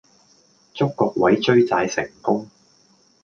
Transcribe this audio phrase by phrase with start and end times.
[0.73, 2.49] 祝各位追債成功